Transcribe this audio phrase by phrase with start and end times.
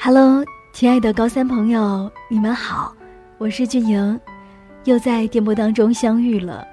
[0.00, 2.94] Hello，亲爱的高三朋友，你们好，
[3.36, 4.20] 我是俊莹，
[4.84, 6.64] 又在电波当中相遇了。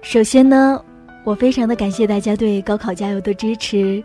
[0.00, 0.80] 首先呢，
[1.24, 4.02] 我非常的感谢大家对高考加油的支持。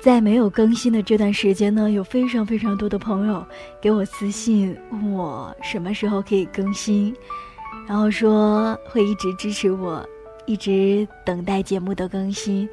[0.00, 3.44] 在没有更新的这段时间呢，有非常非常多的朋友
[3.80, 7.12] 给我私信问我什么时候可以更新，
[7.88, 10.08] 然后说会一直支持我，
[10.46, 12.68] 一直等待节目的更新，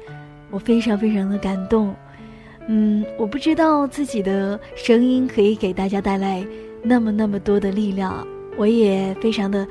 [0.48, 1.92] 我非常非常的感动。
[2.72, 6.46] 嗯，我不知道自己的声音可以给大家带来
[6.84, 8.24] 那么那么多的力量，
[8.56, 9.66] 我也非常的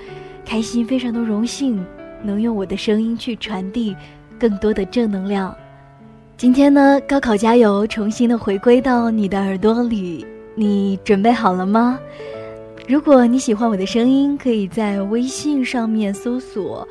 [0.46, 1.82] 开心，非常的荣幸
[2.22, 3.96] 能用我的声音去传递
[4.38, 5.56] 更多的正能量。
[6.36, 11.98] 今天呢，高考加油，重新的回归到你的耳朵里，你准备好了吗？
[12.86, 16.86] 如果你喜欢我的声音，可以在微信上面搜索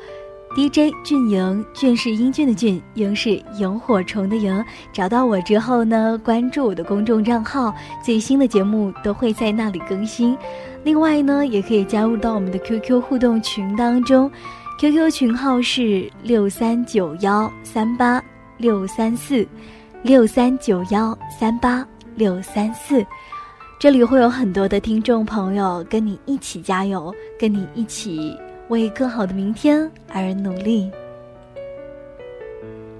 [0.55, 4.63] “DJ 俊莹”，俊是英俊的俊，莹是萤火虫的萤。
[4.91, 10.37] 找到我之后呢，关注我的公众账号，最新的节目都会在那里更新。
[10.83, 14.29] 另外呢，也可以加入到我们的 QQ 互动群当中
[14.79, 18.21] ，QQ 群号是六三九幺三八。
[18.57, 19.47] 六三四
[20.03, 23.05] 六三九幺三八六三四，
[23.79, 28.37] 这里会有很多的听众朋友跟你一起加油，跟你一起
[28.69, 30.89] 为更好的明天而努力。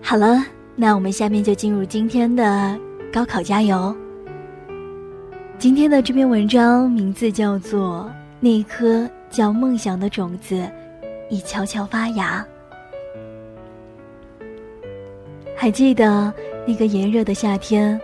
[0.01, 0.43] 好了，
[0.75, 2.77] 那我们下面就进入今天的
[3.13, 3.95] 高考加油。
[5.57, 8.09] 今天的这篇文章名字叫做
[8.39, 10.67] 《那颗叫梦想的种子
[11.29, 12.45] 已悄悄发芽》。
[15.55, 16.33] 还记得
[16.65, 17.99] 那个炎热的夏天，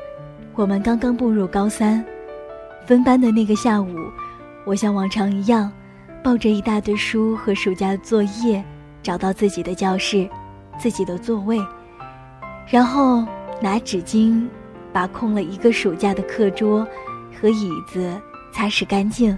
[0.53, 2.03] 我们刚刚步入高三，
[2.85, 3.95] 分班的那个下午，
[4.65, 5.71] 我像往常一样，
[6.25, 8.65] 抱着一大堆书和暑假作业，
[9.03, 10.27] 找到自己的教室，
[10.75, 11.63] 自己的座位，
[12.67, 13.23] 然后
[13.61, 14.47] 拿纸巾
[14.91, 16.83] 把空了一个暑假的课桌
[17.39, 18.19] 和椅子
[18.51, 19.37] 擦拭干净。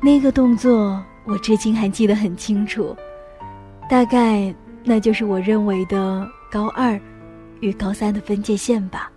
[0.00, 2.96] 那个动作我至今还记得很清楚，
[3.90, 4.54] 大概
[4.84, 6.24] 那就是我认为的。
[6.48, 7.00] 高二
[7.60, 9.10] 与高三的分界线吧。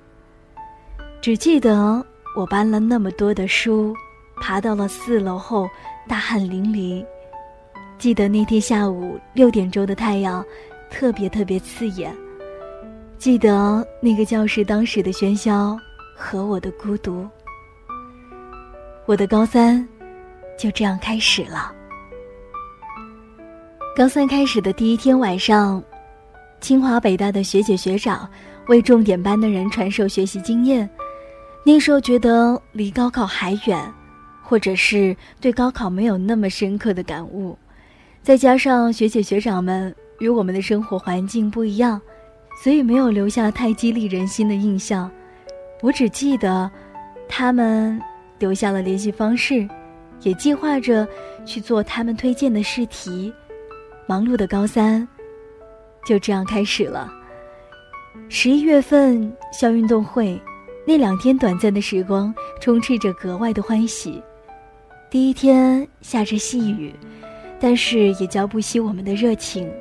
[1.21, 2.03] 只记得
[2.33, 3.93] 我搬了那么多的书，
[4.39, 5.69] 爬到了四楼后，
[6.07, 7.05] 大汗淋漓。
[7.97, 10.43] 记得那天下午六点钟的太阳，
[10.89, 12.15] 特别特别刺眼。
[13.17, 15.77] 记得那个教室当时的喧嚣
[16.15, 17.27] 和我的孤独。
[19.05, 19.87] 我的高三
[20.57, 21.71] 就这样开始了。
[23.95, 25.83] 高三开始的第一天晚上。
[26.61, 28.27] 清华北大的学姐学长
[28.67, 30.89] 为重点班的人传授学习经验，
[31.63, 33.93] 那时候觉得离高考还远，
[34.47, 37.57] 或者是对高考没有那么深刻的感悟，
[38.21, 41.99] 再加上学姐学长们与我们的生活环境不一样，
[42.63, 45.09] 所以没有留下太激励人心的印象。
[45.81, 46.69] 我只记得，
[47.27, 47.99] 他们
[48.37, 49.67] 留下了联系方式，
[50.21, 51.07] 也计划着
[51.45, 53.33] 去做他们推荐的试题。
[54.07, 55.07] 忙碌的高三。
[56.05, 57.11] 就这样开始了。
[58.29, 60.39] 十一月份校运动会，
[60.85, 62.31] 那两天短暂的时光
[62.61, 64.21] 充斥着格外的欢喜。
[65.15, 66.93] 第一天下着细雨，
[67.57, 69.71] 但是也浇不熄我们的热情，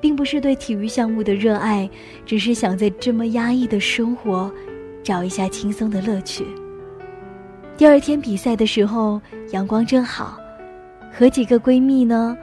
[0.00, 1.90] 并不是对体育项目的热爱，
[2.24, 4.48] 只是想在这么压抑的生活，
[5.02, 6.46] 找一下轻松的乐趣。
[7.76, 10.38] 第二天比赛的时候，阳光正好，
[11.12, 12.38] 和几个闺蜜呢，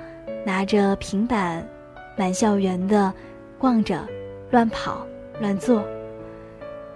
[0.46, 1.66] 拿着平板。
[2.18, 3.14] 满校园的
[3.58, 4.06] 逛着，
[4.52, 5.08] 乱跑
[5.40, 5.82] 乱坐，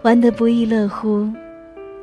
[0.01, 1.31] 玩得不亦乐乎，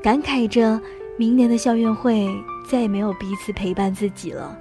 [0.02, 0.80] 感慨着
[1.18, 2.26] 明年的校运会
[2.68, 4.58] 再也没有彼此陪伴自己了。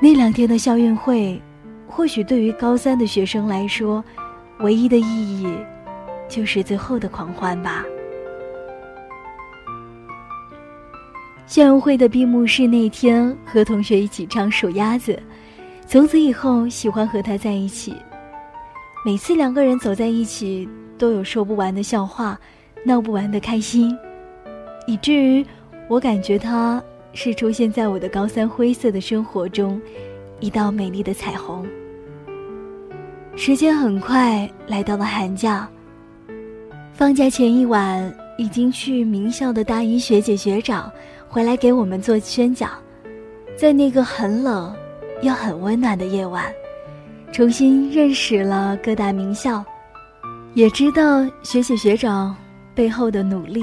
[0.00, 1.40] 那两天的校运会，
[1.86, 4.04] 或许对于高三的学生来说，
[4.60, 5.48] 唯一的意义
[6.28, 7.84] 就是最后的狂欢吧。
[11.46, 15.18] 校运会的闭幕式那天，和同学一起唱数鸭子。
[15.86, 17.94] 从此以后，喜欢和他在一起。
[19.04, 20.68] 每次两个人走在一起，
[20.98, 22.36] 都有说不完的笑话，
[22.84, 23.96] 闹不完的开心，
[24.88, 25.46] 以至于
[25.88, 29.80] 我感觉他是出现在我的高三灰色的生活中，
[30.40, 31.66] 一道美丽的彩虹。
[33.36, 35.68] 时间很快来到了寒假。
[36.92, 40.90] 放假前一晚，已经去名校的大一学姐学长
[41.28, 42.70] 回来给我们做宣讲，
[43.56, 44.74] 在那个很冷。
[45.22, 46.44] 又很温暖的夜晚，
[47.32, 49.64] 重新认识了各大名校，
[50.52, 52.36] 也知道学姐学长
[52.74, 53.62] 背后的努力。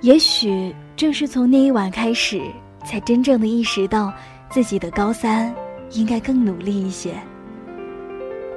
[0.00, 2.40] 也许正是从那一晚开始，
[2.84, 4.10] 才真正的意识到
[4.48, 5.54] 自己的高三
[5.90, 7.14] 应该更努力一些。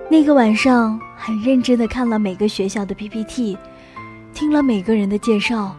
[0.09, 3.57] 那个晚上，很认真的看了每个学校的 PPT，
[4.33, 5.75] 听了每个人的介绍，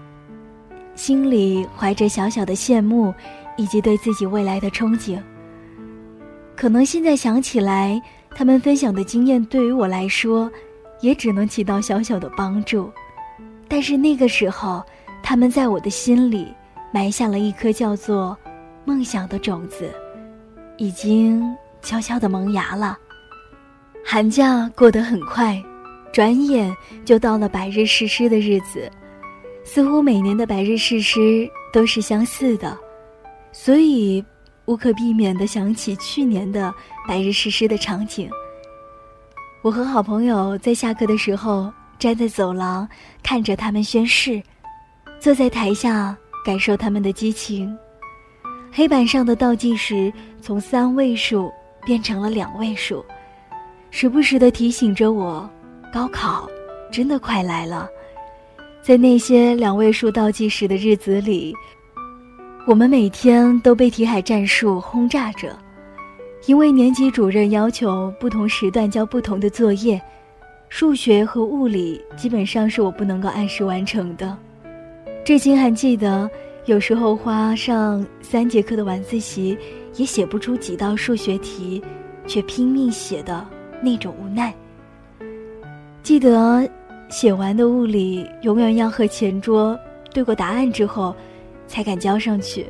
[0.94, 3.14] 心里怀着小小的羡慕，
[3.56, 5.18] 以及对自己未来的憧憬。
[6.54, 8.00] 可能现在想起来，
[8.34, 10.50] 他们分享的经验对于我来说，
[11.00, 12.92] 也只能起到小小的帮助。
[13.66, 14.84] 但是那个时候，
[15.22, 16.54] 他们在我的心里
[16.92, 18.36] 埋下了一颗叫做
[18.84, 19.90] 梦想的种子，
[20.76, 21.42] 已经
[21.82, 22.98] 悄悄的萌芽了。
[24.04, 25.62] 寒假过得很快，
[26.12, 26.74] 转眼
[27.04, 28.90] 就到了百日誓师的日子。
[29.62, 32.76] 似乎每年的百日誓师都是相似的，
[33.52, 34.24] 所以
[34.64, 36.74] 无可避免地想起去年的
[37.06, 38.28] 百日誓师的场景。
[39.62, 42.88] 我和好朋友在下课的时候站在走廊，
[43.22, 44.42] 看着他们宣誓，
[45.20, 47.76] 坐在台下感受他们的激情。
[48.72, 51.52] 黑板上的倒计时从三位数
[51.84, 53.04] 变成了两位数，
[53.90, 55.48] 时不时的提醒着我，
[55.92, 56.48] 高考
[56.90, 57.86] 真的快来了。
[58.80, 61.54] 在那些两位数倒计时的日子里，
[62.66, 65.54] 我们每天都被题海战术轰炸着，
[66.46, 70.00] 因为年级主任要求不同时段交不同的作业，
[70.70, 74.34] 数学和物理基本上是我不能够按时完成的。
[75.24, 76.30] 至今还记得，
[76.66, 79.56] 有时候花上三节课的晚自习，
[79.96, 81.82] 也写不出几道数学题，
[82.26, 83.46] 却拼命写的
[83.82, 84.54] 那种无奈。
[86.02, 86.68] 记得。
[87.12, 89.76] 写完的物理永远要和前桌
[90.14, 91.12] 对过答案之后，
[91.66, 92.64] 才敢交上去。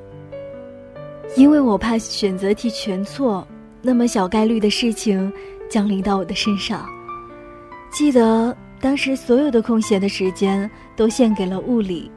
[1.36, 3.46] 因为我怕选择题全错，
[3.82, 5.30] 那么小概率的事情
[5.68, 6.88] 降临到我的身上。
[7.92, 12.10] 记得当时所有的空闲的时间都献给了物理，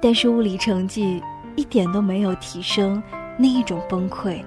[0.00, 1.22] 但是物理成绩
[1.56, 3.02] 一点都没有提升，
[3.38, 4.42] 那一种崩溃。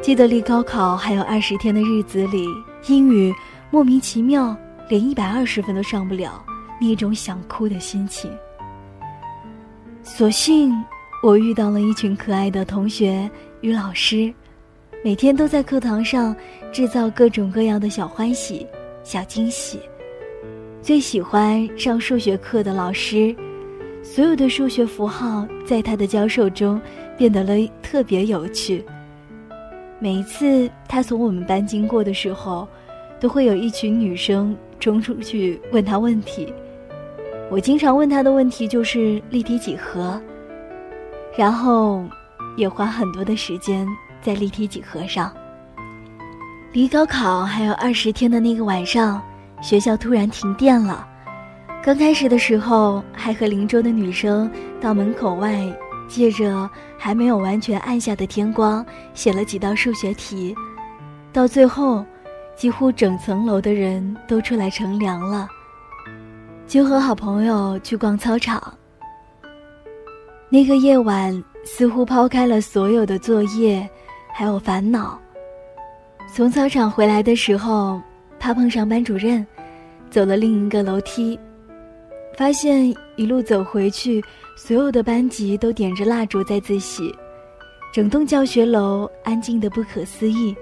[0.00, 2.46] 记得离高考还有二十天的日子里，
[2.86, 3.34] 英语
[3.70, 4.56] 莫名其妙。
[4.88, 6.40] 连一百二十分都上不了，
[6.80, 8.30] 那种想哭的心情。
[10.00, 10.72] 所幸
[11.24, 13.28] 我遇到了一群可爱的同学
[13.62, 14.32] 与老师，
[15.02, 16.36] 每天都在课堂上
[16.70, 18.64] 制造各种各样的小欢喜、
[19.02, 19.80] 小惊喜。
[20.80, 23.34] 最喜欢上数学课的老师，
[24.06, 26.80] 所有的数学符号在他的教授中
[27.18, 28.82] 变得了特别有趣。
[29.98, 32.66] 每一次他从我们班经过的时候，
[33.18, 34.56] 都会有一群女生。
[34.78, 36.52] 冲出去问他问题，
[37.50, 40.20] 我经常问他的问题就是立体几何，
[41.34, 42.04] 然后
[42.58, 43.88] 也花很多的时间
[44.20, 45.32] 在立体几何上。
[46.72, 49.20] 离高考还有二十天的那个晚上，
[49.62, 51.08] 学校突然停电了。
[51.86, 54.50] 刚开始的时候，还和邻桌的女生
[54.80, 55.72] 到门口外，
[56.08, 56.68] 借着
[56.98, 58.84] 还没有完全暗下的天光，
[59.14, 60.52] 写了几道数学题，
[61.32, 62.04] 到最后。
[62.56, 65.46] 几乎整层楼的人都出来乘凉了，
[66.66, 68.72] 就和好朋友去逛操场。
[70.48, 73.86] 那个夜晚似乎抛开了所有的作业，
[74.32, 75.20] 还有烦恼。
[76.32, 78.00] 从操场回来的时候，
[78.40, 79.46] 怕碰上班主任，
[80.10, 81.38] 走了另一个楼梯，
[82.36, 84.22] 发现一路走回去，
[84.56, 87.14] 所有的班级都点着蜡烛在自习，
[87.92, 90.54] 整栋教学楼安静的不可思议。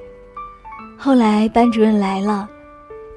[0.97, 2.49] 后来班主任来了，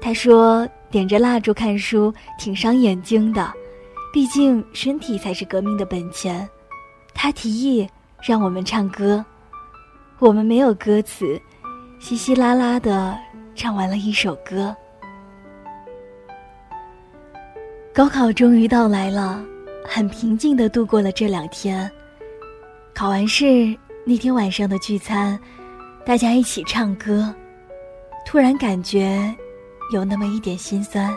[0.00, 3.52] 他说：“点着蜡烛看书挺伤眼睛的，
[4.12, 6.48] 毕竟身体才是革命的本钱。”
[7.14, 7.88] 他提议
[8.20, 9.24] 让我们唱歌，
[10.18, 11.40] 我们没有歌词，
[12.00, 13.16] 稀稀拉拉的
[13.54, 14.74] 唱完了一首歌。
[17.98, 19.44] 高考终于到来了，
[19.84, 21.90] 很平静的度过了这两天。
[22.94, 25.36] 考完试那天晚上的聚餐，
[26.06, 27.34] 大家一起唱歌。
[28.24, 29.34] 突然感觉
[29.92, 31.12] 有那么一点心酸，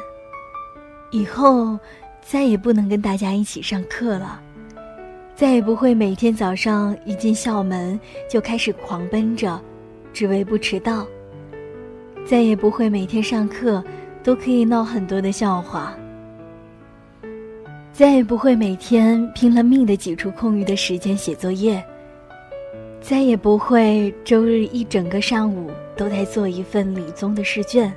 [1.12, 1.78] 以后
[2.20, 4.42] 再也不能跟大家一起上课了，
[5.36, 9.62] 再也不会每天早上一进校门就开始狂奔着，
[10.12, 11.06] 只为不迟到。
[12.26, 13.84] 再也不会每天上课
[14.24, 15.96] 都可以闹很多的笑话，
[18.02, 21.80] 再也不会每天拼了命的挤出空余的时间写作业。
[23.00, 27.94] 再也不会周日一整个上午都在做一份理综的试卷，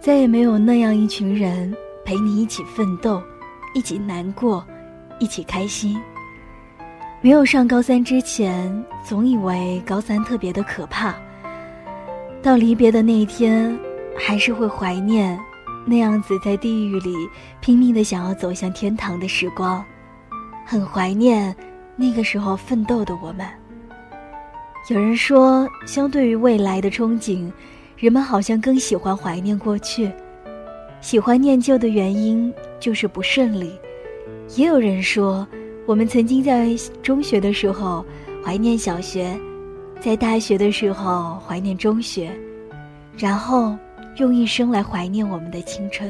[0.00, 1.72] 再也没有那样一群人
[2.04, 3.22] 陪你一起奋斗，
[3.72, 4.66] 一起难过，
[5.20, 5.96] 一起开心。
[7.20, 11.14] 没有上高三之前，总以为高三特别的可怕。
[12.42, 13.78] 到离别的那一天，
[14.18, 15.38] 还是会怀念
[15.88, 17.14] 那样子在地狱里
[17.60, 19.82] 拼命的想要走向天堂的时光，
[20.66, 21.54] 很怀念
[21.96, 23.46] 那个时候奋斗的我们。
[24.90, 27.50] 有人说，相对于未来的憧憬，
[27.96, 30.10] 人们好像更喜欢怀念过去。
[31.00, 33.72] 喜欢念旧的原因就是不顺利。
[34.56, 35.46] 也有人说，
[35.86, 38.04] 我们曾经在中学的时候
[38.44, 39.38] 怀念小学，
[40.00, 42.30] 在大学的时候怀念中学，
[43.16, 43.76] 然后
[44.18, 46.08] 用一生来怀念我们的青春。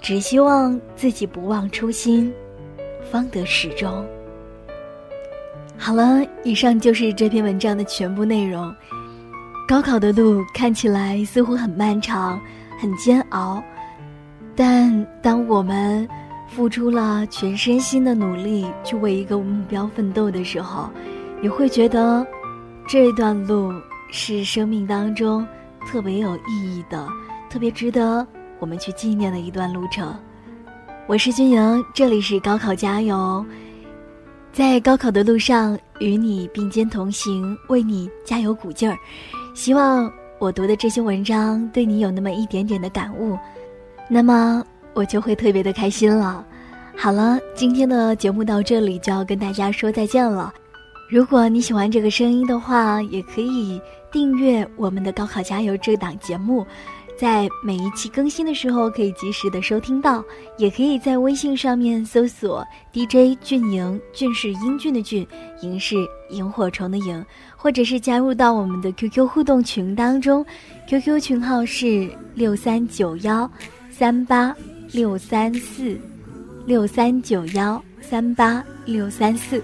[0.00, 2.32] 只希望自己不忘初心，
[3.10, 4.04] 方得始终。
[5.76, 8.74] 好了，以上就是这篇文章的全部内容。
[9.68, 12.40] 高考的路看起来似乎很漫长、
[12.78, 13.60] 很煎熬，
[14.54, 16.08] 但当我们
[16.48, 20.88] 付出了全身心的努力去为一个目标奋斗的时候，
[21.42, 22.24] 你会觉得
[22.86, 23.72] 这段路
[24.12, 25.44] 是生命当中
[25.86, 27.08] 特别有意义的，
[27.48, 28.26] 特别值得
[28.58, 30.14] 我们去纪念的一段路程。
[31.06, 33.44] 我是君莹，这里是高考加油，
[34.52, 38.98] 在高考的路上与你并肩同行，为你加油鼓劲儿。
[39.54, 43.38] 希望我读的这些文章对你有那么一点点的感悟，
[44.08, 44.62] 那么
[44.92, 46.44] 我就会特别的开心了。
[46.96, 50.52] 好了，今天的节目到这里就要跟大家说再见了。
[51.08, 56.66] 如果你喜欢这个声音的话，也可以订阅我们的高考加油这档节目。
[57.16, 60.22] 在每一期更新的时候，可以及时的收听到，
[60.58, 65.26] 也可以在微信上面搜索 DJ 俊莹，俊是英俊的俊，
[65.62, 65.96] 莹是
[66.28, 67.24] 萤火虫的萤，
[67.56, 70.44] 或者是加入到我们的 QQ 互动群当中
[70.88, 73.50] ，QQ 群号是六三九幺
[73.90, 74.54] 三八
[74.92, 75.98] 六三四
[76.66, 79.62] 六三九幺三八六三四，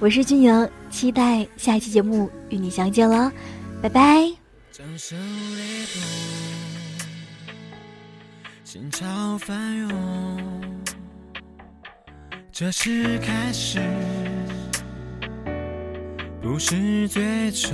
[0.00, 3.30] 我是俊莹，期待下一期节目与你相见了，
[3.82, 4.26] 拜拜。
[4.72, 5.18] 掌声
[5.58, 6.00] 雷动
[8.64, 9.90] 心潮翻涌，
[12.50, 13.78] 这是开始，
[16.40, 17.70] 不是最终。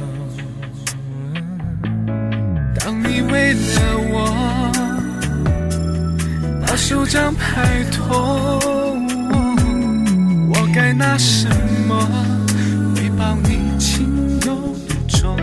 [2.81, 4.73] 当你为了我
[6.67, 9.07] 把手掌拍痛，
[10.51, 11.55] 我该拿什么
[12.95, 15.37] 回报你情有独钟？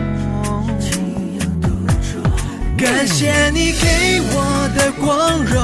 [2.78, 4.36] 感谢你给我
[4.76, 5.56] 的光荣，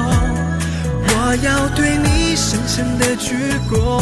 [1.07, 3.35] 我要对你深深的鞠
[3.69, 4.01] 躬，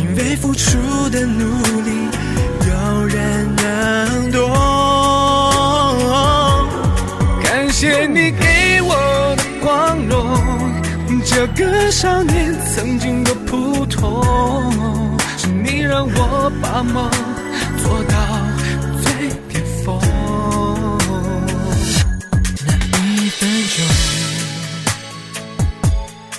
[0.00, 0.78] 因为付出
[1.10, 1.44] 的努
[1.82, 2.08] 力，
[2.66, 4.50] 有人能懂。
[7.42, 10.40] 感谢你给我的光荣，
[11.24, 15.13] 这个少年曾经多普通，
[15.84, 17.10] 让我把梦
[17.82, 18.16] 做到
[19.02, 20.00] 最巅峰。
[22.92, 23.40] 你始
[23.76, 23.84] 终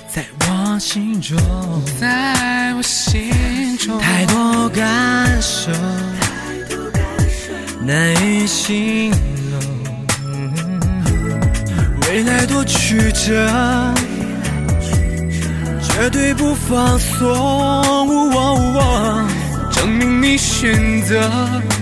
[0.10, 0.44] 在我。
[0.78, 1.38] 心中，
[2.02, 3.32] 在我心
[3.78, 5.72] 中，太多感受，
[7.82, 9.10] 难以形
[9.52, 9.60] 容。
[12.02, 13.50] 未来多曲折，
[15.82, 17.26] 绝对不放松。
[21.08, 21.75] 的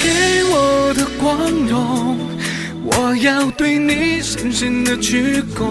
[0.00, 2.16] 给我的光荣，
[2.84, 5.66] 我要对你深的鞠躬，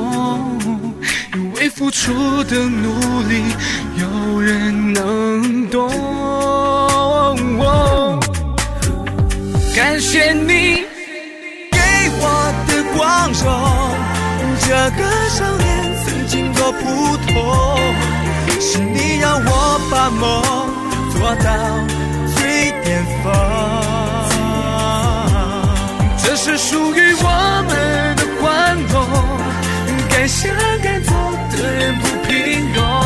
[1.36, 3.44] 因为付出的努力，
[3.98, 5.90] 有人能懂。
[9.74, 10.84] 感谢你
[11.72, 11.80] 给
[12.20, 13.46] 我的光荣，
[14.62, 15.66] 这个少年
[16.06, 17.34] 曾经多普通，
[18.60, 20.22] 是你让我把梦
[21.12, 21.50] 做到
[22.92, 23.32] 远方
[26.18, 28.94] 这是属于我们的欢荣
[30.10, 30.52] 敢想
[30.84, 31.14] 敢做
[31.52, 33.01] 的人不平庸。